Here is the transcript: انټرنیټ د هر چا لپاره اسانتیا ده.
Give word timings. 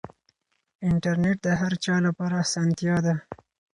انټرنیټ 0.89 1.37
د 1.45 1.47
هر 1.59 1.73
چا 1.83 1.95
لپاره 2.07 2.35
اسانتیا 2.45 2.95
ده. 3.05 3.15